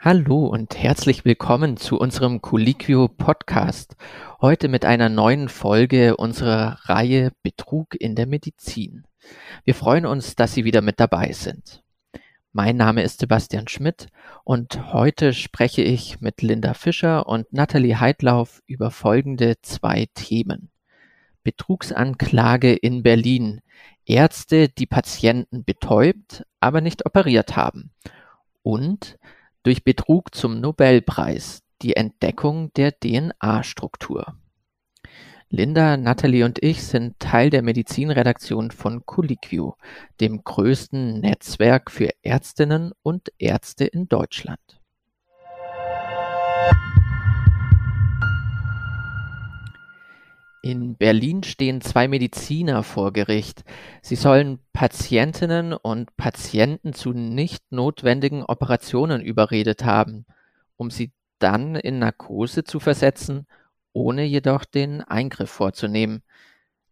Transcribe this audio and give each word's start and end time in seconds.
Hallo 0.00 0.46
und 0.46 0.78
herzlich 0.78 1.24
willkommen 1.24 1.76
zu 1.76 1.98
unserem 1.98 2.40
Colliquio 2.40 3.08
Podcast. 3.08 3.96
Heute 4.40 4.68
mit 4.68 4.84
einer 4.84 5.08
neuen 5.08 5.48
Folge 5.48 6.16
unserer 6.16 6.78
Reihe 6.84 7.32
Betrug 7.42 7.96
in 8.00 8.14
der 8.14 8.28
Medizin. 8.28 9.08
Wir 9.64 9.74
freuen 9.74 10.06
uns, 10.06 10.36
dass 10.36 10.54
Sie 10.54 10.64
wieder 10.64 10.82
mit 10.82 11.00
dabei 11.00 11.32
sind. 11.32 11.82
Mein 12.52 12.76
Name 12.76 13.02
ist 13.02 13.18
Sebastian 13.18 13.66
Schmidt 13.66 14.06
und 14.44 14.92
heute 14.92 15.32
spreche 15.32 15.82
ich 15.82 16.20
mit 16.20 16.42
Linda 16.42 16.74
Fischer 16.74 17.26
und 17.26 17.52
Nathalie 17.52 17.98
Heidlauf 17.98 18.62
über 18.66 18.92
folgende 18.92 19.56
zwei 19.62 20.06
Themen. 20.14 20.70
Betrugsanklage 21.42 22.72
in 22.72 23.02
Berlin. 23.02 23.62
Ärzte, 24.06 24.68
die 24.68 24.86
Patienten 24.86 25.64
betäubt, 25.64 26.46
aber 26.60 26.80
nicht 26.80 27.04
operiert 27.04 27.56
haben. 27.56 27.90
Und 28.62 29.18
durch 29.68 29.84
Betrug 29.84 30.34
zum 30.34 30.62
Nobelpreis, 30.62 31.60
die 31.82 31.94
Entdeckung 31.94 32.72
der 32.72 32.98
DNA-Struktur. 32.98 34.34
Linda, 35.50 35.98
Natalie 35.98 36.46
und 36.46 36.62
ich 36.62 36.82
sind 36.82 37.18
Teil 37.18 37.50
der 37.50 37.60
Medizinredaktion 37.60 38.70
von 38.70 39.04
Colliquio, 39.04 39.76
dem 40.22 40.42
größten 40.42 41.20
Netzwerk 41.20 41.90
für 41.90 42.08
Ärztinnen 42.22 42.92
und 43.02 43.30
Ärzte 43.36 43.84
in 43.84 44.08
Deutschland. 44.08 44.77
In 50.68 50.96
Berlin 50.96 51.44
stehen 51.44 51.80
zwei 51.80 52.08
Mediziner 52.08 52.82
vor 52.82 53.14
Gericht. 53.14 53.64
Sie 54.02 54.16
sollen 54.16 54.58
Patientinnen 54.74 55.72
und 55.72 56.14
Patienten 56.18 56.92
zu 56.92 57.14
nicht 57.14 57.72
notwendigen 57.72 58.42
Operationen 58.42 59.22
überredet 59.22 59.86
haben, 59.86 60.26
um 60.76 60.90
sie 60.90 61.12
dann 61.38 61.74
in 61.74 61.98
Narkose 62.00 62.64
zu 62.64 62.80
versetzen, 62.80 63.46
ohne 63.94 64.24
jedoch 64.24 64.66
den 64.66 65.00
Eingriff 65.00 65.48
vorzunehmen. 65.48 66.22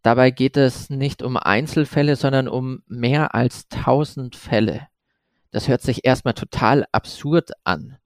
Dabei 0.00 0.30
geht 0.30 0.56
es 0.56 0.88
nicht 0.88 1.22
um 1.22 1.36
Einzelfälle, 1.36 2.16
sondern 2.16 2.48
um 2.48 2.83
mehr 2.86 3.34
als 3.34 3.68
tausend 3.68 4.36
Fälle. 4.36 4.88
Das 5.50 5.68
hört 5.68 5.83
sich 5.83 6.06
erstmal 6.06 6.33
total 6.33 6.86
absurd 6.92 7.50
an. 7.64 7.98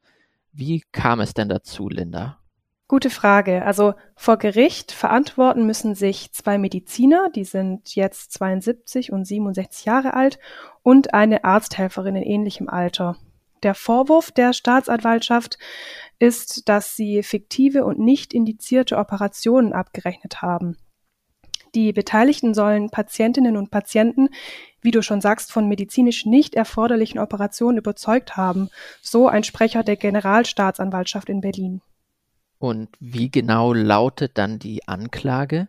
Wie 0.50 0.82
kam 0.90 1.20
es 1.20 1.32
denn 1.32 1.48
dazu, 1.48 1.88
Linda? 1.88 2.39
Gute 2.90 3.08
Frage. 3.08 3.64
Also 3.64 3.94
vor 4.16 4.36
Gericht 4.36 4.90
verantworten 4.90 5.64
müssen 5.64 5.94
sich 5.94 6.32
zwei 6.32 6.58
Mediziner, 6.58 7.30
die 7.30 7.44
sind 7.44 7.94
jetzt 7.94 8.32
72 8.32 9.12
und 9.12 9.24
67 9.24 9.84
Jahre 9.84 10.14
alt, 10.14 10.40
und 10.82 11.14
eine 11.14 11.44
Arzthelferin 11.44 12.16
in 12.16 12.24
ähnlichem 12.24 12.68
Alter. 12.68 13.16
Der 13.62 13.76
Vorwurf 13.76 14.32
der 14.32 14.52
Staatsanwaltschaft 14.52 15.56
ist, 16.18 16.68
dass 16.68 16.96
sie 16.96 17.22
fiktive 17.22 17.84
und 17.84 18.00
nicht 18.00 18.34
indizierte 18.34 18.98
Operationen 18.98 19.72
abgerechnet 19.72 20.42
haben. 20.42 20.76
Die 21.76 21.92
Beteiligten 21.92 22.54
sollen 22.54 22.90
Patientinnen 22.90 23.56
und 23.56 23.70
Patienten, 23.70 24.30
wie 24.80 24.90
du 24.90 25.00
schon 25.00 25.20
sagst, 25.20 25.52
von 25.52 25.68
medizinisch 25.68 26.26
nicht 26.26 26.56
erforderlichen 26.56 27.20
Operationen 27.20 27.78
überzeugt 27.78 28.36
haben, 28.36 28.68
so 29.00 29.28
ein 29.28 29.44
Sprecher 29.44 29.84
der 29.84 29.94
Generalstaatsanwaltschaft 29.94 31.28
in 31.28 31.40
Berlin. 31.40 31.82
Und 32.60 32.90
wie 33.00 33.30
genau 33.30 33.72
lautet 33.72 34.36
dann 34.36 34.58
die 34.58 34.86
Anklage? 34.86 35.68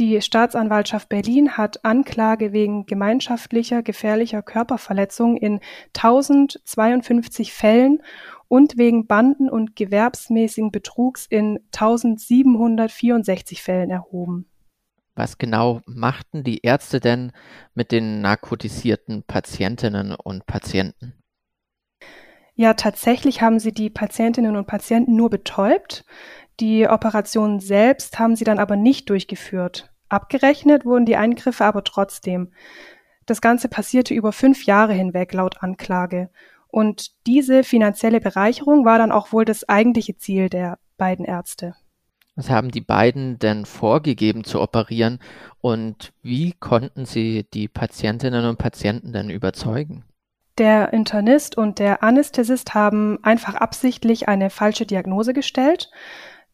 Die 0.00 0.20
Staatsanwaltschaft 0.20 1.08
Berlin 1.08 1.56
hat 1.56 1.84
Anklage 1.84 2.52
wegen 2.52 2.84
gemeinschaftlicher 2.86 3.82
gefährlicher 3.82 4.42
Körperverletzung 4.42 5.36
in 5.36 5.60
1052 5.96 7.52
Fällen 7.52 8.02
und 8.48 8.76
wegen 8.76 9.06
Banden- 9.06 9.48
und 9.48 9.76
gewerbsmäßigen 9.76 10.72
Betrugs 10.72 11.26
in 11.26 11.60
1764 11.72 13.62
Fällen 13.62 13.90
erhoben. 13.90 14.46
Was 15.14 15.38
genau 15.38 15.80
machten 15.86 16.42
die 16.42 16.58
Ärzte 16.62 16.98
denn 16.98 17.30
mit 17.74 17.92
den 17.92 18.20
narkotisierten 18.20 19.22
Patientinnen 19.22 20.14
und 20.14 20.46
Patienten? 20.46 21.14
Ja, 22.60 22.74
tatsächlich 22.74 23.40
haben 23.40 23.60
sie 23.60 23.72
die 23.72 23.88
Patientinnen 23.88 24.56
und 24.56 24.66
Patienten 24.66 25.14
nur 25.14 25.30
betäubt. 25.30 26.04
Die 26.58 26.88
Operationen 26.88 27.60
selbst 27.60 28.18
haben 28.18 28.34
sie 28.34 28.42
dann 28.42 28.58
aber 28.58 28.74
nicht 28.74 29.08
durchgeführt. 29.10 29.92
Abgerechnet 30.08 30.84
wurden 30.84 31.06
die 31.06 31.14
Eingriffe 31.14 31.64
aber 31.64 31.84
trotzdem. 31.84 32.50
Das 33.26 33.40
Ganze 33.40 33.68
passierte 33.68 34.12
über 34.12 34.32
fünf 34.32 34.66
Jahre 34.66 34.92
hinweg 34.92 35.32
laut 35.34 35.62
Anklage. 35.62 36.30
Und 36.66 37.12
diese 37.28 37.62
finanzielle 37.62 38.20
Bereicherung 38.20 38.84
war 38.84 38.98
dann 38.98 39.12
auch 39.12 39.32
wohl 39.32 39.44
das 39.44 39.68
eigentliche 39.68 40.16
Ziel 40.16 40.48
der 40.48 40.80
beiden 40.96 41.24
Ärzte. 41.24 41.76
Was 42.34 42.50
haben 42.50 42.72
die 42.72 42.80
beiden 42.80 43.38
denn 43.38 43.66
vorgegeben 43.66 44.42
zu 44.42 44.60
operieren 44.60 45.20
und 45.60 46.12
wie 46.22 46.54
konnten 46.54 47.04
sie 47.04 47.46
die 47.54 47.68
Patientinnen 47.68 48.46
und 48.46 48.58
Patienten 48.58 49.12
denn 49.12 49.30
überzeugen? 49.30 50.02
Der 50.58 50.92
Internist 50.92 51.56
und 51.56 51.78
der 51.78 52.02
Anästhesist 52.02 52.74
haben 52.74 53.22
einfach 53.22 53.54
absichtlich 53.54 54.28
eine 54.28 54.50
falsche 54.50 54.86
Diagnose 54.86 55.32
gestellt. 55.32 55.88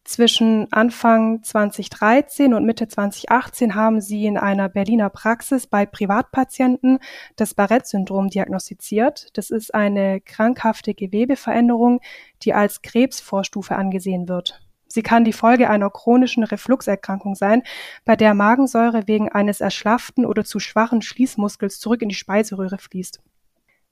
Zwischen 0.03 0.71
Anfang 0.71 1.41
2013 1.41 2.53
und 2.53 2.65
Mitte 2.67 2.87
2018 2.87 3.73
haben 3.73 4.01
sie 4.01 4.27
in 4.27 4.37
einer 4.37 4.69
Berliner 4.69 5.09
Praxis 5.09 5.65
bei 5.65 5.87
Privatpatienten 5.87 6.99
das 7.35 7.55
Barrett-Syndrom 7.55 8.29
diagnostiziert. 8.29 9.29
Das 9.33 9.49
ist 9.49 9.73
eine 9.73 10.21
krankhafte 10.21 10.93
Gewebeveränderung, 10.93 11.99
die 12.43 12.53
als 12.53 12.83
Krebsvorstufe 12.83 13.75
angesehen 13.75 14.29
wird. 14.29 14.61
Sie 14.87 15.01
kann 15.01 15.25
die 15.25 15.33
Folge 15.33 15.67
einer 15.67 15.89
chronischen 15.89 16.43
Refluxerkrankung 16.43 17.33
sein, 17.33 17.63
bei 18.05 18.15
der 18.15 18.35
Magensäure 18.35 19.07
wegen 19.07 19.29
eines 19.29 19.61
erschlafften 19.61 20.27
oder 20.27 20.43
zu 20.43 20.59
schwachen 20.59 21.01
Schließmuskels 21.01 21.79
zurück 21.79 22.03
in 22.03 22.09
die 22.09 22.15
Speiseröhre 22.15 22.77
fließt. 22.77 23.19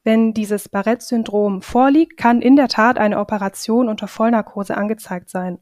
Wenn 0.03 0.34
dieses 0.34 0.68
Barrett-Syndrom 0.68 1.62
vorliegt, 1.62 2.18
kann 2.18 2.41
in 2.41 2.56
der 2.56 2.68
Tat 2.68 2.97
eine 2.97 3.19
Operation 3.19 3.88
unter 3.88 4.08
Vollnarkose 4.08 4.75
angezeigt 4.75 5.30
sein. 5.30 5.59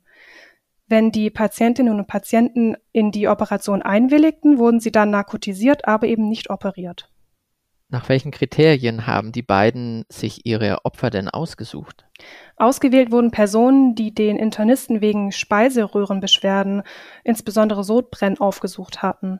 Wenn 0.88 1.12
die 1.12 1.30
Patientinnen 1.30 2.00
und 2.00 2.08
Patienten 2.08 2.76
in 2.92 3.12
die 3.12 3.28
Operation 3.28 3.82
einwilligten, 3.82 4.58
wurden 4.58 4.80
sie 4.80 4.92
dann 4.92 5.12
narkotisiert, 5.12 5.88
aber 5.88 6.08
eben 6.08 6.28
nicht 6.28 6.50
operiert. 6.50 7.10
Nach 7.88 8.08
welchen 8.08 8.32
Kriterien 8.32 9.06
haben 9.06 9.34
die 9.34 9.42
beiden 9.42 10.06
sich 10.10 10.46
ihre 10.46 10.86
Opfer 10.86 11.10
denn 11.10 11.28
ausgesucht? 11.28 12.06
Ausgewählt 12.56 13.12
wurden 13.12 13.32
Personen, 13.32 13.96
die 13.96 14.16
den 14.16 14.38
Internisten 14.38 15.02
wegen 15.02 15.34
Speiseröhrenbeschwerden, 15.34 16.84
insbesondere 17.26 17.84
Sodbrennen, 17.84 18.40
aufgesucht 18.40 19.02
hatten. 19.02 19.40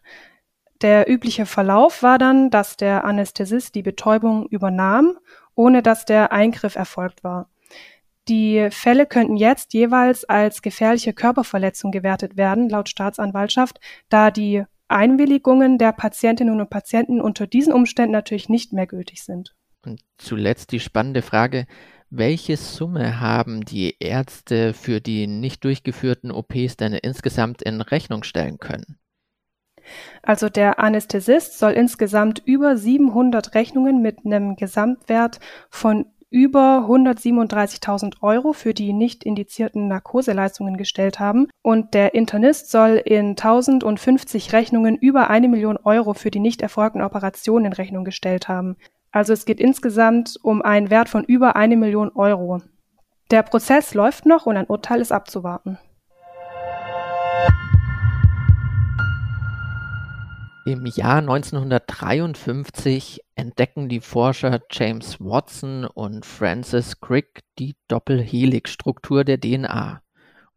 Der 0.82 1.10
übliche 1.10 1.46
Verlauf 1.46 2.02
war 2.02 2.18
dann, 2.18 2.50
dass 2.50 2.76
der 2.76 3.06
Anästhesist 3.06 3.76
die 3.76 3.84
Betäubung 3.84 4.48
übernahm, 4.48 5.18
ohne 5.54 5.84
dass 5.84 6.06
der 6.06 6.32
Eingriff 6.32 6.76
erfolgt 6.76 7.24
war. 7.24 7.50
Die 8.28 8.70
Fälle 8.72 9.06
könnten 9.06 9.36
jetzt 9.36 9.74
jeweils 9.74 10.26
als 10.26 10.62
gefährliche 10.62 11.14
Körperverletzung 11.14 11.92
gewertet 11.92 12.38
werden, 12.38 12.70
laut 12.70 12.90
Staatsanwaltschaft, 12.90 13.80
da 14.10 14.32
die 14.32 14.64
Einwilligungen 14.88 15.78
der 15.78 15.92
Patientinnen 15.92 16.60
und 16.60 16.70
Patienten 16.70 17.22
unter 17.22 17.48
diesen 17.48 17.74
Umständen 17.74 18.12
natürlich 18.12 18.50
nicht 18.50 18.74
mehr 18.74 18.88
gültig 18.88 19.24
sind. 19.24 19.56
Und 19.86 20.02
zuletzt 20.18 20.72
die 20.72 20.80
spannende 20.80 21.22
Frage, 21.22 21.66
welche 22.10 22.58
Summe 22.58 23.20
haben 23.20 23.64
die 23.64 23.96
Ärzte 24.00 24.74
für 24.74 25.00
die 25.00 25.28
nicht 25.28 25.64
durchgeführten 25.64 26.32
OPs 26.32 26.78
denn 26.78 26.94
insgesamt 26.94 27.62
in 27.62 27.82
Rechnung 27.82 28.24
stellen 28.24 28.58
können? 28.60 29.00
Also 30.22 30.50
der 30.50 30.80
Anästhesist 30.80 31.58
soll 31.60 31.72
insgesamt 31.72 32.42
über 32.46 32.78
700 32.78 33.56
Rechnungen 33.56 34.02
mit 34.02 34.26
einem 34.26 34.56
Gesamtwert 34.56 35.40
von 35.70 36.06
über 36.32 36.88
137.000 36.90 38.22
Euro 38.22 38.54
für 38.54 38.74
die 38.74 38.94
nicht 38.94 39.26
indizierten 39.26 39.90
Narkoseleistungen 39.90 40.78
gestellt 40.78 41.20
haben 41.20 41.50
und 41.62 41.94
der 41.94 42.14
Internist 42.14 42.72
soll 42.72 43.02
in 43.04 43.32
1050 43.32 44.54
Rechnungen 44.54 44.96
über 44.96 45.30
eine 45.30 45.50
Million 45.50 45.78
Euro 45.84 46.14
für 46.14 46.32
die 46.32 46.40
nicht 46.40 46.62
erfolgten 46.62 47.02
Operationen 47.02 47.66
in 47.66 47.74
Rechnung 47.74 48.06
gestellt 48.06 48.48
haben. 48.48 48.78
Also 49.12 49.34
es 49.34 49.46
geht 49.46 49.60
insgesamt 49.60 50.38
um 50.42 50.62
einen 50.62 50.90
Wert 50.90 51.10
von 51.10 51.26
über 51.26 51.58
eine 51.58 51.76
Million 51.76 52.12
Euro. 52.16 52.62
Der 53.30 53.44
Prozess 53.44 53.94
läuft 53.94 54.26
noch 54.26 54.46
und 54.46 54.56
ein 54.56 54.68
Urteil 54.68 55.02
ist 55.02 55.12
abzuwarten. 55.12 55.80
Im 60.64 60.86
Jahr 60.86 61.18
1953 61.18 63.22
entdecken 63.34 63.90
die 63.90 64.00
Forscher 64.00 64.62
James 64.70 65.20
Watson 65.20 65.86
und 65.86 66.24
Francis 66.24 67.02
Crick 67.02 67.42
die 67.58 67.76
Doppelhelix-Struktur 67.88 69.24
der 69.24 69.40
DNA 69.40 70.04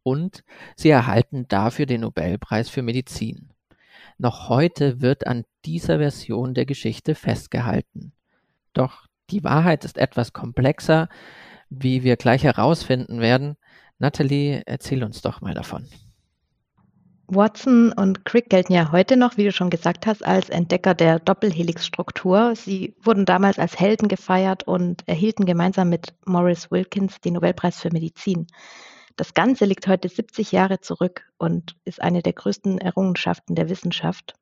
und 0.03 0.45
sie 0.77 0.91
erhalten 0.91 1.49
dafür 1.49 1.87
den 1.87 2.03
Nobelpreis 2.03 2.69
für 2.69 2.83
Medizin. 2.83 3.49
Noch 4.19 4.51
heute 4.51 5.01
wird 5.01 5.27
an 5.27 5.45
dieser 5.65 5.97
Version 5.99 6.53
der 6.53 6.67
Geschichte 6.67 7.15
festgehalten. 7.15 8.13
Doch 8.75 9.07
die 9.31 9.43
Wahrheit 9.43 9.87
ist 9.87 9.97
etwas 9.97 10.35
komplexer. 10.35 11.09
wie 11.71 12.05
wir 12.05 12.17
gleich 12.17 12.45
herausfinden 12.45 13.21
werden. 13.21 13.57
Natalie, 13.99 14.63
erzähl 14.67 15.03
uns 15.03 15.23
doch 15.23 15.41
mal 15.41 15.55
davon. 15.55 15.89
Watson 17.27 17.93
und 17.93 18.25
Crick 18.25 18.51
gelten 18.51 18.73
ja 18.73 18.93
heute 18.93 19.17
noch, 19.17 19.37
wie 19.37 19.45
du 19.45 19.53
schon 19.53 19.71
gesagt 19.71 20.07
hast, 20.07 20.25
als 20.25 20.51
Entdecker 20.51 20.95
der 20.95 21.19
Doppelhelix-Struktur. 21.19 22.55
Sie 22.55 22.95
wurden 23.03 23.25
damals 23.25 23.59
als 23.59 23.79
Helden 23.79 24.09
gefeiert 24.09 24.65
und 24.65 25.07
erhielten 25.09 25.47
gemeinsam 25.47 25.89
mit 25.89 26.15
Maurice 26.27 26.71
Wilkins 26.71 27.21
den 27.21 27.35
Nobelpreis 27.35 27.81
für 27.81 27.91
Medizin. 27.91 28.47
Das 29.17 29.33
Ganze 29.33 29.65
liegt 29.65 29.87
heute 29.87 30.09
70 30.09 30.53
Jahre 30.53 30.81
zurück 30.81 31.23
und 31.39 31.77
ist 31.85 32.03
eine 32.03 32.23
der 32.23 32.33
größten 32.33 32.79
Errungenschaften 32.79 33.55
der 33.55 33.69
Wissenschaft. 33.69 34.35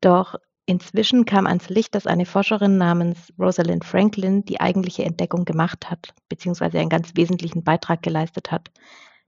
Doch 0.00 0.34
inzwischen 0.66 1.24
kam 1.24 1.46
ans 1.46 1.68
Licht, 1.70 1.94
dass 1.94 2.06
eine 2.06 2.26
Forscherin 2.26 2.76
namens 2.76 3.32
Rosalind 3.38 3.84
Franklin 3.84 4.44
die 4.44 4.60
eigentliche 4.60 5.04
Entdeckung 5.04 5.44
gemacht 5.44 5.90
hat, 5.90 6.12
beziehungsweise 6.28 6.78
einen 6.78 6.90
ganz 6.90 7.16
wesentlichen 7.16 7.64
Beitrag 7.64 8.02
geleistet 8.02 8.52
hat. 8.52 8.70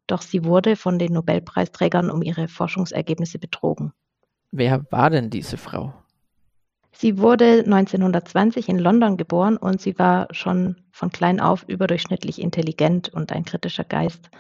Doch 0.08 0.22
sie 0.22 0.44
wurde 0.44 0.74
von 0.74 0.98
den 0.98 1.12
Nobelpreisträgern 1.12 2.10
um 2.10 2.22
ihre 2.22 2.48
Forschungsergebnisse 2.48 3.38
betrogen. 3.38 3.92
Wer 4.50 4.84
war 4.90 5.10
denn 5.10 5.30
diese 5.30 5.56
Frau? 5.56 5.94
Sie 6.90 7.18
wurde 7.18 7.62
1920 7.64 8.68
in 8.68 8.78
London 8.78 9.16
geboren 9.16 9.56
und 9.56 9.80
sie 9.80 9.98
war 9.98 10.26
schon 10.32 10.76
von 10.90 11.10
klein 11.10 11.38
auf 11.38 11.62
überdurchschnittlich 11.68 12.40
intelligent 12.40 13.10
und 13.10 13.30
ein 13.30 13.44
kritischer 13.44 13.84
Geist. 13.84 14.30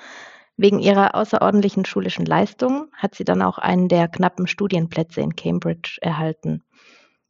Wegen 0.56 0.80
ihrer 0.80 1.14
außerordentlichen 1.14 1.84
schulischen 1.84 2.26
Leistung 2.26 2.88
hat 2.94 3.14
sie 3.14 3.24
dann 3.24 3.42
auch 3.42 3.58
einen 3.58 3.86
der 3.86 4.08
knappen 4.08 4.48
Studienplätze 4.48 5.20
in 5.20 5.36
Cambridge 5.36 5.98
erhalten. 6.00 6.64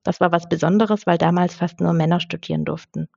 Das 0.02 0.20
war 0.20 0.32
was 0.32 0.48
Besonderes, 0.48 1.06
weil 1.06 1.18
damals 1.18 1.56
fast 1.56 1.80
nur 1.80 1.92
Männer 1.92 2.20
studieren 2.20 2.64
durften. 2.64 3.08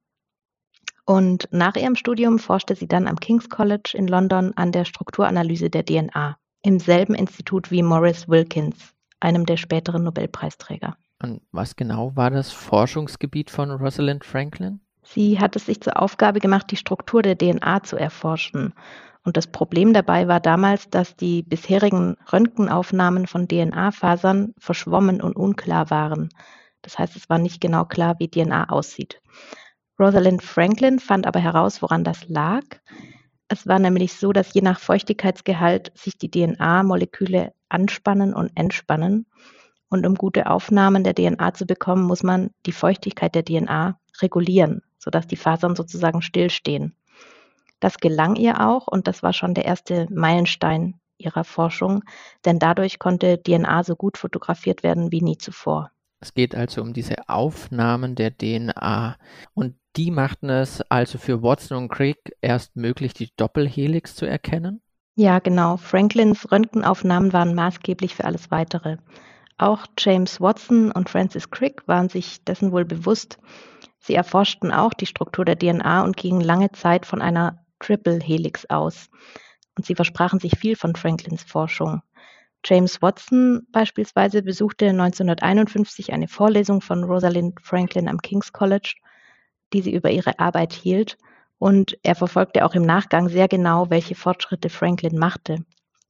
Und 1.06 1.48
nach 1.52 1.76
ihrem 1.76 1.96
Studium 1.96 2.40
forschte 2.40 2.76
sie 2.76 2.88
dann 2.88 3.08
am 3.08 3.20
King's 3.20 3.50
College 3.50 3.94
in 3.96 4.08
London 4.08 4.54
an 4.56 4.72
der 4.72 4.86
Strukturanalyse 4.86 5.70
der 5.70 5.86
DNA, 5.86 6.38
im 6.64 6.80
selben 6.80 7.16
Institut 7.16 7.72
wie 7.72 7.84
Maurice 7.84 8.28
Wilkins, 8.28 8.94
einem 9.20 9.46
der 9.46 9.58
späteren 9.58 10.04
Nobelpreisträger. 10.04 10.96
Und 11.22 11.42
was 11.52 11.76
genau 11.76 12.16
war 12.16 12.32
das 12.32 12.52
Forschungsgebiet 12.52 13.50
von 13.50 13.72
Rosalind 13.72 14.26
Franklin? 14.26 14.80
Sie 15.04 15.40
hat 15.40 15.56
es 15.56 15.66
sich 15.66 15.82
zur 15.82 16.02
Aufgabe 16.02 16.40
gemacht, 16.40 16.68
die 16.72 16.78
Struktur 16.78 17.22
der 17.22 17.38
DNA 17.38 17.84
zu 17.84 17.98
erforschen. 17.98 18.74
Und 19.24 19.38
das 19.38 19.48
Problem 19.48 19.94
dabei 19.94 20.28
war 20.28 20.40
damals, 20.40 20.90
dass 20.90 21.16
die 21.16 21.44
bisherigen 21.44 22.18
Röntgenaufnahmen 22.32 23.28
von 23.28 23.48
DNA-Fasern 23.48 24.54
verschwommen 24.58 25.22
und 25.22 25.36
unklar 25.36 25.90
waren. 25.90 26.30
Das 26.82 26.98
heißt, 26.98 27.16
es 27.16 27.30
war 27.30 27.38
nicht 27.38 27.62
genau 27.62 27.86
klar, 27.86 28.16
wie 28.20 28.30
DNA 28.30 28.70
aussieht. 28.70 29.22
Rosalind 30.02 30.42
Franklin 30.42 30.98
fand 30.98 31.28
aber 31.28 31.40
heraus, 31.40 31.84
woran 31.84 32.04
das 32.04 32.28
lag. 32.28 32.64
Es 33.48 33.68
war 33.68 33.78
nämlich 33.78 34.14
so, 34.14 34.34
dass 34.34 34.52
je 34.52 34.62
nach 34.62 34.80
Feuchtigkeitsgehalt 34.80 35.92
sich 35.96 36.18
die 36.18 36.32
DNA-Moleküle 36.32 37.54
anspannen 37.70 38.34
und 38.34 38.52
entspannen. 38.56 39.28
Und 39.90 40.08
um 40.08 40.16
gute 40.16 40.50
Aufnahmen 40.50 41.04
der 41.04 41.14
DNA 41.14 41.54
zu 41.54 41.68
bekommen, 41.68 42.04
muss 42.04 42.24
man 42.24 42.50
die 42.66 42.72
Feuchtigkeit 42.72 43.36
der 43.36 43.46
DNA 43.46 44.00
regulieren, 44.22 44.82
sodass 44.98 45.28
die 45.28 45.36
Fasern 45.36 45.76
sozusagen 45.76 46.24
stillstehen. 46.24 46.96
Das 47.80 47.98
gelang 47.98 48.36
ihr 48.38 48.66
auch 48.68 48.88
und 48.88 49.08
das 49.08 49.22
war 49.22 49.34
schon 49.34 49.54
der 49.54 49.66
erste 49.66 50.08
Meilenstein 50.10 51.00
ihrer 51.20 51.44
Forschung, 51.44 52.04
denn 52.44 52.58
dadurch 52.58 52.98
konnte 52.98 53.40
DNA 53.44 53.84
so 53.84 53.96
gut 53.96 54.18
fotografiert 54.18 54.82
werden 54.82 55.12
wie 55.12 55.22
nie 55.22 55.38
zuvor. 55.38 55.92
Es 56.22 56.34
geht 56.34 56.56
also 56.56 56.82
um 56.82 56.94
diese 56.94 57.28
Aufnahmen 57.28 58.16
der 58.16 58.36
DNA. 58.36 59.18
Und 59.56 59.76
die 59.96 60.12
machten 60.12 60.50
es 60.50 60.82
also 60.90 61.18
für 61.18 61.42
Watson 61.42 61.78
und 61.78 61.90
Crick 61.90 62.36
erst 62.42 62.76
möglich, 62.76 63.14
die 63.14 63.30
Doppelhelix 63.36 64.16
zu 64.16 64.26
erkennen? 64.26 64.82
Ja, 65.16 65.40
genau. 65.40 65.78
Franklins 65.78 66.52
Röntgenaufnahmen 66.52 67.34
waren 67.34 67.54
maßgeblich 67.54 68.16
für 68.16 68.26
alles 68.26 68.50
Weitere. 68.52 68.98
Auch 69.58 69.86
James 69.98 70.40
Watson 70.40 70.92
und 70.92 71.10
Francis 71.10 71.52
Crick 71.52 71.88
waren 71.88 72.10
sich 72.10 72.44
dessen 72.46 72.72
wohl 72.72 72.86
bewusst. 72.86 73.38
Sie 74.00 74.16
erforschten 74.16 74.72
auch 74.72 74.94
die 74.94 75.06
Struktur 75.06 75.46
der 75.46 75.60
DNA 75.60 76.04
und 76.04 76.18
gingen 76.18 76.42
lange 76.42 76.72
Zeit 76.72 77.06
von 77.06 77.22
einer 77.22 77.64
Triple 77.80 78.20
Helix 78.20 78.66
aus. 78.70 79.10
Und 79.78 79.86
sie 79.86 79.96
versprachen 79.96 80.40
sich 80.40 80.58
viel 80.58 80.76
von 80.76 80.96
Franklins 80.96 81.44
Forschung. 81.44 82.02
James 82.64 83.02
Watson 83.02 83.68
beispielsweise 83.72 84.44
besuchte 84.44 84.88
1951 84.90 86.14
eine 86.14 86.28
Vorlesung 86.28 86.82
von 86.82 87.04
Rosalind 87.04 87.60
Franklin 87.62 88.08
am 88.08 88.20
King's 88.20 88.54
College, 88.54 88.96
die 89.74 89.82
sie 89.82 89.94
über 89.94 90.12
ihre 90.12 90.40
Arbeit 90.40 90.74
hielt, 90.74 91.18
und 91.58 91.98
er 92.02 92.16
verfolgte 92.16 92.66
auch 92.66 92.74
im 92.74 92.82
Nachgang 92.82 93.30
sehr 93.30 93.48
genau, 93.48 93.92
welche 93.92 94.16
Fortschritte 94.16 94.70
Franklin 94.70 95.18
machte. 95.18 95.64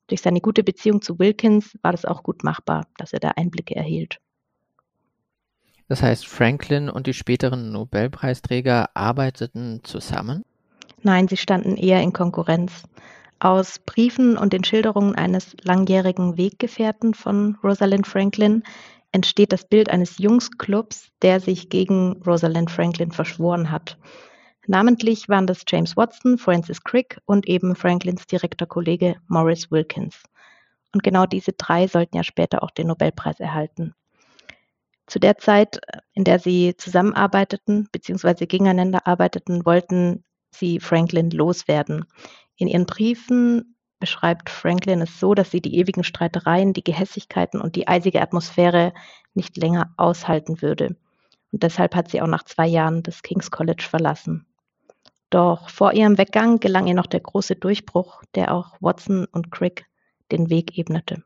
Durch 0.07 0.21
seine 0.21 0.39
gute 0.39 0.63
Beziehung 0.63 1.01
zu 1.01 1.19
Wilkins 1.19 1.77
war 1.81 1.91
das 1.91 2.05
auch 2.05 2.23
gut 2.23 2.43
machbar, 2.43 2.87
dass 2.97 3.11
er 3.13 3.19
da 3.19 3.31
Einblicke 3.35 3.75
erhielt. 3.75 4.19
Das 5.89 6.01
heißt, 6.01 6.25
Franklin 6.25 6.89
und 6.89 7.05
die 7.05 7.13
späteren 7.13 7.73
Nobelpreisträger 7.73 8.91
arbeiteten 8.93 9.81
zusammen? 9.83 10.43
Nein, 11.01 11.27
sie 11.27 11.35
standen 11.35 11.75
eher 11.75 12.01
in 12.01 12.13
Konkurrenz. 12.13 12.83
Aus 13.39 13.79
Briefen 13.79 14.37
und 14.37 14.53
den 14.53 14.63
Schilderungen 14.63 15.15
eines 15.15 15.55
langjährigen 15.63 16.37
Weggefährten 16.37 17.13
von 17.13 17.57
Rosalind 17.61 18.07
Franklin 18.07 18.63
entsteht 19.11 19.51
das 19.51 19.67
Bild 19.67 19.89
eines 19.89 20.17
Jungsclubs, 20.17 21.09
der 21.21 21.39
sich 21.39 21.69
gegen 21.69 22.21
Rosalind 22.23 22.71
Franklin 22.71 23.11
verschworen 23.11 23.71
hat. 23.71 23.97
Namentlich 24.67 25.27
waren 25.27 25.47
das 25.47 25.63
James 25.67 25.97
Watson, 25.97 26.37
Francis 26.37 26.83
Crick 26.83 27.19
und 27.25 27.47
eben 27.47 27.75
Franklins 27.75 28.27
direkter 28.27 28.65
Kollege 28.65 29.15
Maurice 29.27 29.71
Wilkins. 29.71 30.23
Und 30.93 31.03
genau 31.03 31.25
diese 31.25 31.53
drei 31.53 31.87
sollten 31.87 32.17
ja 32.17 32.23
später 32.23 32.63
auch 32.63 32.71
den 32.71 32.87
Nobelpreis 32.87 33.39
erhalten. 33.39 33.93
Zu 35.07 35.19
der 35.19 35.37
Zeit, 35.37 35.79
in 36.13 36.23
der 36.23 36.39
sie 36.39 36.75
zusammenarbeiteten 36.77 37.89
bzw. 37.91 38.45
gegeneinander 38.45 39.07
arbeiteten, 39.07 39.65
wollten 39.65 40.23
sie 40.51 40.79
Franklin 40.79 41.31
loswerden. 41.31 42.05
In 42.55 42.67
ihren 42.67 42.85
Briefen 42.85 43.70
beschreibt 44.01 44.49
Franklin 44.49 44.99
es 44.99 45.17
so, 45.17 45.33
dass 45.33 45.51
sie 45.51 45.61
die 45.61 45.77
ewigen 45.77 46.03
Streitereien, 46.03 46.73
die 46.73 46.83
Gehässigkeiten 46.83 47.61
und 47.61 47.77
die 47.77 47.87
eisige 47.87 48.21
Atmosphäre 48.21 48.93
nicht 49.33 49.55
länger 49.55 49.93
aushalten 49.95 50.61
würde. 50.61 50.97
Und 51.53 51.63
deshalb 51.63 51.95
hat 51.95 52.09
sie 52.09 52.21
auch 52.21 52.27
nach 52.27 52.43
zwei 52.43 52.67
Jahren 52.67 53.03
das 53.03 53.21
King's 53.21 53.51
College 53.51 53.85
verlassen. 53.89 54.45
Doch 55.29 55.69
vor 55.69 55.93
ihrem 55.93 56.17
Weggang 56.17 56.59
gelang 56.59 56.87
ihr 56.87 56.93
noch 56.93 57.07
der 57.07 57.21
große 57.21 57.55
Durchbruch, 57.55 58.21
der 58.35 58.53
auch 58.53 58.75
Watson 58.81 59.25
und 59.31 59.49
Crick 59.49 59.85
den 60.31 60.49
Weg 60.49 60.77
ebnete. 60.77 61.23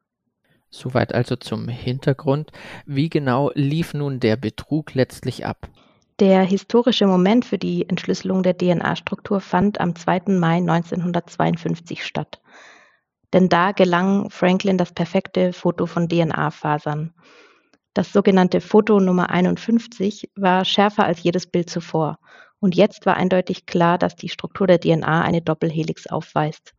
Soweit 0.69 1.15
also 1.15 1.35
zum 1.35 1.67
Hintergrund. 1.69 2.51
Wie 2.85 3.09
genau 3.09 3.51
lief 3.55 3.93
nun 3.93 4.19
der 4.19 4.35
Betrug 4.35 4.93
letztlich 4.93 5.45
ab? 5.45 5.69
Der 6.19 6.43
historische 6.43 7.07
Moment 7.07 7.43
für 7.43 7.57
die 7.57 7.89
Entschlüsselung 7.89 8.41
der 8.41 8.57
DNA-Struktur 8.57 9.41
fand 9.41 9.81
am 9.81 9.95
2. 9.95 10.21
Mai 10.27 10.57
1952 10.57 12.05
statt. 12.05 12.41
Denn 13.33 13.49
da 13.49 13.73
gelang 13.73 14.29
Franklin 14.29 14.77
das 14.77 14.93
perfekte 14.93 15.51
Foto 15.51 15.87
von 15.87 16.07
DNA-Fasern. 16.07 17.13
Das 17.93 18.13
sogenannte 18.13 18.61
Foto 18.61 19.01
Nummer 19.01 19.29
51 19.29 20.31
war 20.35 20.63
schärfer 20.63 21.03
als 21.03 21.21
jedes 21.21 21.47
Bild 21.47 21.69
zuvor. 21.69 22.17
Und 22.61 22.75
jetzt 22.75 23.05
war 23.05 23.17
eindeutig 23.17 23.65
klar, 23.65 23.97
dass 23.97 24.15
die 24.15 24.29
Struktur 24.29 24.67
der 24.67 24.79
DNA 24.79 25.21
eine 25.21 25.41
Doppelhelix 25.41 26.07
aufweist. 26.07 26.73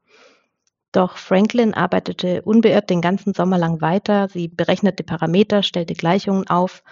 Doch 0.93 1.19
Franklin 1.19 1.75
arbeitete 1.75 2.41
unbeirrt 2.41 2.89
den 2.89 3.03
ganzen 3.03 3.35
Sommer 3.35 3.59
lang 3.59 3.83
weiter. 3.83 4.29
Sie 4.31 4.49
berechnete 4.49 5.05
Parameter, 5.05 5.63
stellte 5.63 5.93
Gleichungen 5.93 6.49
auf 6.49 6.83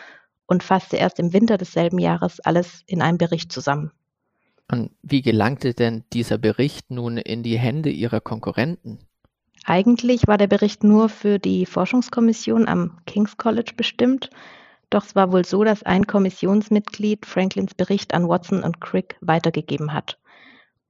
und 0.46 0.62
fasste 0.62 0.96
erst 0.96 1.18
im 1.18 1.32
Winter 1.32 1.58
desselben 1.58 1.98
Jahres 1.98 2.40
alles 2.40 2.82
in 2.86 3.02
einem 3.02 3.18
Bericht 3.18 3.52
zusammen. 3.52 3.90
Und 4.70 4.90
wie 5.02 5.22
gelangte 5.22 5.74
denn 5.74 6.04
dieser 6.12 6.38
Bericht 6.38 6.90
nun 6.90 7.16
in 7.18 7.42
die 7.42 7.58
Hände 7.58 7.90
ihrer 7.90 8.20
Konkurrenten? 8.20 8.98
Eigentlich 9.64 10.26
war 10.26 10.38
der 10.38 10.46
Bericht 10.46 10.84
nur 10.84 11.08
für 11.08 11.38
die 11.38 11.66
Forschungskommission 11.66 12.68
am 12.68 12.98
King's 13.06 13.36
College 13.36 13.72
bestimmt, 13.76 14.30
doch 14.90 15.04
es 15.04 15.14
war 15.14 15.32
wohl 15.32 15.44
so, 15.44 15.64
dass 15.64 15.82
ein 15.82 16.06
Kommissionsmitglied 16.06 17.26
Franklins 17.26 17.74
Bericht 17.74 18.14
an 18.14 18.28
Watson 18.28 18.62
und 18.62 18.80
Crick 18.80 19.16
weitergegeben 19.20 19.92
hat. 19.92 20.18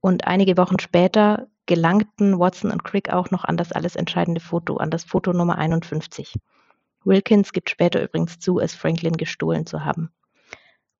Und 0.01 0.27
einige 0.27 0.57
Wochen 0.57 0.79
später 0.79 1.47
gelangten 1.65 2.37
Watson 2.37 2.71
und 2.71 2.83
Crick 2.83 3.11
auch 3.11 3.31
noch 3.31 3.43
an 3.43 3.57
das 3.57 3.71
alles 3.71 3.95
entscheidende 3.95 4.41
Foto, 4.41 4.77
an 4.77 4.91
das 4.91 5.03
Foto 5.03 5.33
Nummer 5.33 5.57
51. 5.57 6.35
Wilkins 7.05 7.53
gibt 7.53 7.69
später 7.69 8.03
übrigens 8.03 8.39
zu, 8.39 8.59
es 8.59 8.73
Franklin 8.73 9.15
gestohlen 9.15 9.65
zu 9.65 9.85
haben. 9.85 10.09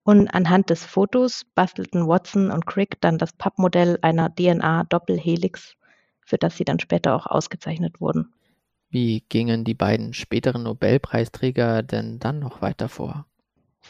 Und 0.03 0.27
anhand 0.27 0.69
des 0.69 0.85
Fotos 0.85 1.45
bastelten 1.55 2.07
Watson 2.07 2.51
und 2.51 2.67
Crick 2.67 3.01
dann 3.01 3.17
das 3.17 3.33
Pappmodell 3.33 3.97
einer 4.01 4.33
DNA-Doppelhelix, 4.33 5.75
für 6.21 6.37
das 6.37 6.57
sie 6.57 6.63
dann 6.63 6.79
später 6.79 7.15
auch 7.15 7.25
ausgezeichnet 7.25 7.99
wurden. 7.99 8.31
Wie 8.89 9.25
gingen 9.27 9.63
die 9.63 9.73
beiden 9.73 10.13
späteren 10.13 10.63
Nobelpreisträger 10.63 11.81
denn 11.81 12.19
dann 12.19 12.39
noch 12.39 12.61
weiter 12.61 12.87
vor? 12.87 13.25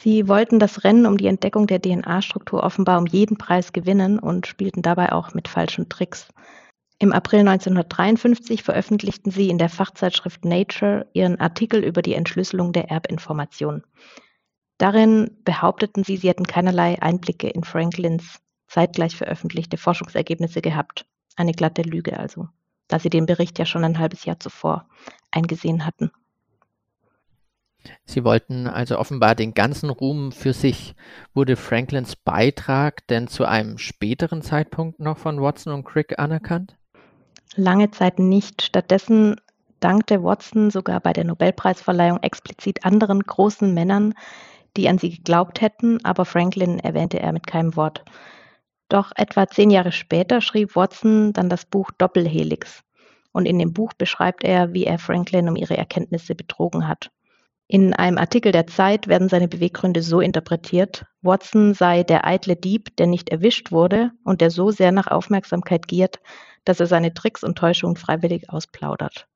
Sie 0.02 0.28
wollten 0.28 0.60
das 0.60 0.84
Rennen 0.84 1.06
um 1.06 1.18
die 1.18 1.28
Entdeckung 1.28 1.68
der 1.68 1.82
DNA-Struktur 1.82 2.64
offenbar 2.64 3.00
um 3.00 3.06
jeden 3.06 3.38
Preis 3.38 3.74
gewinnen 3.74 4.20
und 4.20 4.48
spielten 4.48 4.82
dabei 4.82 5.12
auch 5.12 5.34
mit 5.34 5.48
falschen 5.48 5.90
Tricks. 5.90 6.28
Im 7.06 7.14
April 7.14 7.42
1953 7.42 8.64
veröffentlichten 8.64 9.30
sie 9.30 9.52
in 9.52 9.60
der 9.60 9.70
Fachzeitschrift 9.70 10.44
Nature 10.44 11.06
ihren 11.14 11.40
Artikel 11.40 11.84
über 11.84 12.02
die 12.02 12.16
Entschlüsselung 12.16 12.74
der 12.74 12.90
Erbinformation. 12.90 13.84
Darin 14.80 15.30
behaupteten 15.44 16.04
sie, 16.04 16.18
sie 16.18 16.30
hätten 16.30 16.48
keinerlei 16.48 17.00
Einblicke 17.00 17.48
in 17.48 17.64
Franklins 17.64 18.40
zeitgleich 18.66 19.16
veröffentlichte 19.16 19.78
Forschungsergebnisse 19.78 20.64
gehabt. 20.64 21.06
Eine 21.36 21.52
glatte 21.52 21.84
Lüge 21.84 22.18
also, 22.18 22.48
da 22.88 22.98
sie 22.98 23.12
den 23.12 23.28
Bericht 23.28 23.60
ja 23.60 23.68
schon 23.68 23.84
ein 23.84 24.00
halbes 24.00 24.26
Jahr 24.26 24.40
zuvor 24.40 24.90
eingesehen 25.30 25.86
hatten. 25.86 26.10
Sie 28.04 28.24
wollten 28.24 28.66
also 28.66 28.98
offenbar 28.98 29.36
den 29.36 29.54
ganzen 29.54 29.92
Ruhm 29.92 30.32
für 30.32 30.54
sich. 30.54 30.96
Wurde 31.36 31.56
Franklins 31.56 32.16
Beitrag 32.16 33.06
denn 33.10 33.28
zu 33.28 33.46
einem 33.46 33.78
späteren 33.78 34.42
Zeitpunkt 34.42 35.00
noch 35.00 35.20
von 35.20 35.40
Watson 35.40 35.72
und 35.72 35.84
Crick 35.84 36.18
anerkannt? 36.18 36.76
Lange 37.56 37.92
Zeit 37.92 38.20
nicht. 38.20 38.62
Stattdessen 38.62 39.40
dankte 39.80 40.24
Watson 40.24 40.72
sogar 40.72 41.00
bei 41.00 41.14
der 41.14 41.24
Nobelpreisverleihung 41.24 42.22
explizit 42.22 42.86
anderen 42.86 43.22
großen 43.22 43.74
Männern, 43.74 44.14
die 44.76 44.90
an 44.90 44.98
sie 44.98 45.10
geglaubt 45.10 45.62
hätten, 45.62 46.04
aber 46.04 46.26
Franklin 46.26 46.80
erwähnte 46.80 47.20
er 47.20 47.32
mit 47.32 47.48
keinem 47.48 47.76
Wort. 47.76 48.04
Doch 48.90 49.12
etwa 49.16 49.48
zehn 49.48 49.72
Jahre 49.72 49.92
später 49.92 50.42
schrieb 50.42 50.76
Watson 50.76 51.34
dann 51.34 51.50
das 51.50 51.66
Buch 51.66 51.92
Doppelhelix. 51.98 52.84
Und 53.32 53.46
in 53.46 53.58
dem 53.58 53.74
Buch 53.74 53.94
beschreibt 53.94 54.44
er, 54.44 54.74
wie 54.74 54.86
er 54.86 55.00
Franklin 55.00 55.50
um 55.50 55.56
ihre 55.56 55.78
Erkenntnisse 55.78 56.36
betrogen 56.36 56.88
hat. 56.88 57.12
In 57.68 57.94
einem 57.94 58.18
Artikel 58.18 58.52
der 58.52 58.68
Zeit 58.68 59.08
werden 59.08 59.28
seine 59.28 59.48
Beweggründe 59.48 60.04
so 60.04 60.20
interpretiert, 60.20 61.06
Watson 61.22 61.74
sei 61.74 62.04
der 62.04 62.26
eitle 62.26 62.56
Dieb, 62.56 62.96
der 62.98 63.08
nicht 63.08 63.30
erwischt 63.30 63.72
wurde 63.72 64.12
und 64.24 64.42
der 64.42 64.52
so 64.52 64.70
sehr 64.70 64.92
nach 64.92 65.08
Aufmerksamkeit 65.08 65.88
giert, 65.88 66.20
dass 66.66 66.80
er 66.80 66.88
seine 66.88 67.14
Tricks 67.14 67.44
und 67.44 67.58
Täuschungen 67.58 67.96
freiwillig 67.96 68.50
ausplaudert. 68.50 69.28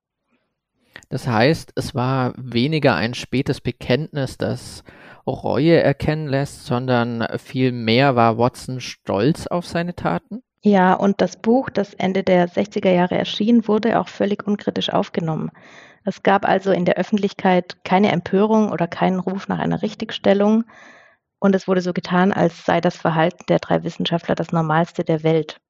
Das 1.09 1.27
heißt, 1.27 1.71
es 1.75 1.95
war 1.95 2.33
weniger 2.35 2.95
ein 2.95 3.13
spätes 3.13 3.61
Bekenntnis, 3.61 4.37
das 4.37 4.83
Reue 5.25 5.81
erkennen 5.81 6.27
lässt, 6.27 6.65
sondern 6.65 7.25
vielmehr 7.37 8.15
war 8.15 8.37
Watson 8.37 8.81
stolz 8.81 9.47
auf 9.47 9.65
seine 9.65 9.95
Taten? 9.95 10.41
Ja, 10.61 10.93
und 10.93 11.21
das 11.21 11.37
Buch, 11.37 11.69
das 11.69 11.93
Ende 11.93 12.23
der 12.23 12.49
60er 12.49 12.91
Jahre 12.91 13.17
erschien, 13.17 13.67
wurde 13.67 13.99
auch 13.99 14.09
völlig 14.09 14.45
unkritisch 14.45 14.89
aufgenommen. 14.89 15.51
Es 16.03 16.23
gab 16.23 16.45
also 16.45 16.71
in 16.71 16.85
der 16.85 16.95
Öffentlichkeit 16.95 17.83
keine 17.83 18.11
Empörung 18.11 18.71
oder 18.71 18.87
keinen 18.87 19.19
Ruf 19.19 19.47
nach 19.47 19.59
einer 19.59 19.81
Richtigstellung. 19.81 20.65
Und 21.39 21.55
es 21.55 21.67
wurde 21.67 21.81
so 21.81 21.93
getan, 21.93 22.33
als 22.33 22.65
sei 22.65 22.81
das 22.81 22.97
Verhalten 22.97 23.45
der 23.47 23.59
drei 23.59 23.83
Wissenschaftler 23.83 24.35
das 24.35 24.51
Normalste 24.51 25.03
der 25.03 25.23
Welt. 25.23 25.61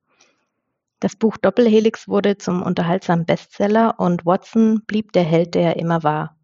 Das 1.00 1.15
Buch 1.15 1.38
Doppelhelix 1.38 2.10
wurde 2.10 2.38
zum 2.38 2.62
unterhaltsamen 2.62 3.25
Bestseller 3.25 4.00
und 4.00 4.25
Watson 4.25 4.82
blieb 4.86 5.13
der 5.13 5.24
Held, 5.24 5.56
der 5.56 5.63
er 5.63 5.75
immer 5.77 6.03
war. 6.03 6.36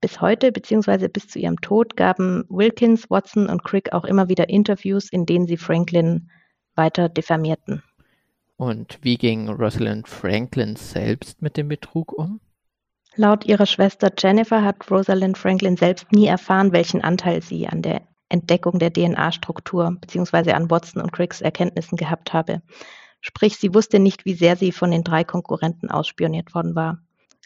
Bis 0.00 0.20
heute 0.20 0.50
bzw. 0.50 1.08
bis 1.08 1.28
zu 1.28 1.38
ihrem 1.38 1.60
Tod 1.60 1.96
gaben 1.96 2.44
Wilkins, 2.48 3.10
Watson 3.10 3.48
und 3.48 3.64
Crick 3.64 3.92
auch 3.92 4.04
immer 4.04 4.28
wieder 4.28 4.48
Interviews, 4.48 5.10
in 5.10 5.26
denen 5.26 5.46
sie 5.46 5.56
Franklin 5.56 6.30
weiter 6.74 7.08
diffamierten. 7.08 7.82
Und 8.56 8.98
wie 9.02 9.18
ging 9.18 9.48
Rosalind 9.48 10.08
Franklin 10.08 10.76
selbst 10.76 11.42
mit 11.42 11.56
dem 11.58 11.68
Betrug 11.68 12.12
um? 12.12 12.40
Laut 13.16 13.44
ihrer 13.44 13.66
Schwester 13.66 14.10
Jennifer 14.16 14.62
hat 14.62 14.90
Rosalind 14.90 15.36
Franklin 15.36 15.76
selbst 15.76 16.12
nie 16.12 16.26
erfahren, 16.26 16.72
welchen 16.72 17.02
Anteil 17.02 17.42
sie 17.42 17.66
an 17.66 17.82
der 17.82 18.02
Entdeckung 18.28 18.78
der 18.78 18.92
DNA-Struktur 18.92 19.96
bzw. 20.00 20.52
an 20.52 20.70
Watson 20.70 21.02
und 21.02 21.12
Cricks 21.12 21.40
Erkenntnissen 21.40 21.96
gehabt 21.96 22.32
habe. 22.32 22.62
Sprich, 23.20 23.56
sie 23.56 23.74
wusste 23.74 23.98
nicht, 23.98 24.24
wie 24.24 24.34
sehr 24.34 24.56
sie 24.56 24.72
von 24.72 24.90
den 24.90 25.04
drei 25.04 25.24
Konkurrenten 25.24 25.90
ausspioniert 25.90 26.54
worden 26.54 26.74
war. 26.74 26.98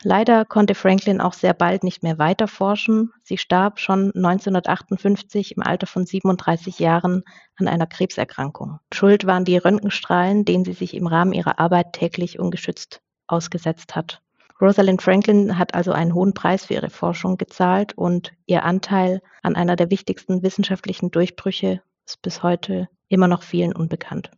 Leider 0.02 0.46
konnte 0.46 0.74
Franklin 0.74 1.20
auch 1.20 1.34
sehr 1.34 1.52
bald 1.52 1.84
nicht 1.84 2.02
mehr 2.02 2.18
weiter 2.18 2.48
forschen. 2.48 3.12
Sie 3.22 3.36
starb 3.36 3.78
schon 3.78 4.12
1958 4.14 5.56
im 5.56 5.62
Alter 5.62 5.86
von 5.86 6.06
37 6.06 6.78
Jahren 6.78 7.22
an 7.56 7.68
einer 7.68 7.86
Krebserkrankung. 7.86 8.78
Schuld 8.92 9.26
waren 9.26 9.44
die 9.44 9.58
Röntgenstrahlen, 9.58 10.46
denen 10.46 10.64
sie 10.64 10.72
sich 10.72 10.94
im 10.94 11.06
Rahmen 11.06 11.34
ihrer 11.34 11.58
Arbeit 11.58 11.92
täglich 11.92 12.38
ungeschützt 12.38 13.02
ausgesetzt 13.26 13.94
hat. 13.94 14.22
Rosalind 14.60 15.00
Franklin 15.00 15.58
hat 15.58 15.74
also 15.74 15.92
einen 15.92 16.14
hohen 16.14 16.34
Preis 16.34 16.66
für 16.66 16.74
ihre 16.74 16.90
Forschung 16.90 17.36
gezahlt 17.36 17.96
und 17.96 18.32
ihr 18.46 18.64
Anteil 18.64 19.22
an 19.42 19.56
einer 19.56 19.76
der 19.76 19.90
wichtigsten 19.90 20.42
wissenschaftlichen 20.42 21.10
Durchbrüche 21.10 21.82
ist 22.06 22.22
bis 22.22 22.42
heute 22.42 22.88
immer 23.08 23.28
noch 23.28 23.42
vielen 23.42 23.74
unbekannt. 23.74 24.30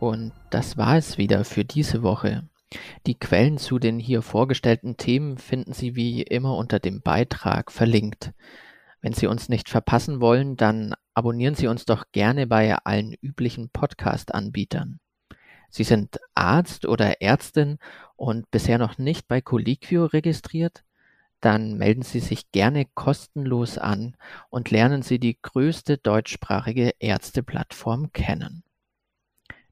Und 0.00 0.32
das 0.50 0.76
war 0.76 0.96
es 0.96 1.18
wieder 1.18 1.44
für 1.44 1.64
diese 1.64 2.02
Woche. 2.02 2.48
Die 3.06 3.18
Quellen 3.18 3.58
zu 3.58 3.78
den 3.78 3.98
hier 3.98 4.22
vorgestellten 4.22 4.96
Themen 4.96 5.38
finden 5.38 5.72
Sie 5.72 5.94
wie 5.96 6.22
immer 6.22 6.56
unter 6.56 6.78
dem 6.78 7.00
Beitrag 7.00 7.72
verlinkt. 7.72 8.32
Wenn 9.00 9.12
Sie 9.12 9.26
uns 9.26 9.48
nicht 9.48 9.68
verpassen 9.68 10.20
wollen, 10.20 10.56
dann 10.56 10.94
abonnieren 11.14 11.54
Sie 11.54 11.68
uns 11.68 11.84
doch 11.84 12.04
gerne 12.12 12.46
bei 12.46 12.76
allen 12.76 13.14
üblichen 13.14 13.70
Podcast-Anbietern. 13.70 15.00
Sie 15.70 15.84
sind 15.84 16.18
Arzt 16.34 16.86
oder 16.86 17.20
Ärztin 17.20 17.78
und 18.16 18.50
bisher 18.50 18.78
noch 18.78 18.98
nicht 18.98 19.28
bei 19.28 19.40
Colliquio 19.40 20.06
registriert? 20.06 20.85
Dann 21.46 21.76
melden 21.76 22.02
Sie 22.02 22.18
sich 22.18 22.50
gerne 22.50 22.86
kostenlos 22.86 23.78
an 23.78 24.16
und 24.50 24.72
lernen 24.72 25.02
Sie 25.02 25.20
die 25.20 25.40
größte 25.40 25.96
deutschsprachige 25.96 26.94
Ärzteplattform 26.98 28.10
kennen. 28.10 28.64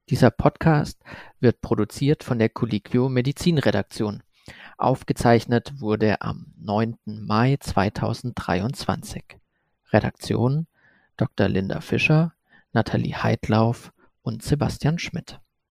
Dieser 0.09 0.31
Podcast 0.31 1.01
wird 1.41 1.63
produziert 1.63 2.23
von 2.23 2.39
der 2.39 2.49
Colliquio 2.49 3.09
Medizinredaktion. 3.09 4.23
Aufgezeichnet 4.79 5.81
wurde 5.81 6.23
am 6.23 6.55
9. 6.59 6.97
Mai 7.07 7.57
2023. 7.59 9.25
Redaktion 9.93 10.69
Dr. 11.17 11.49
Linda 11.49 11.81
Fischer, 11.81 12.35
Nathalie 12.73 13.21
Heidlauf 13.21 13.93
und 14.23 14.45
Sebastian 14.45 15.01
Schmidt. 15.01 15.41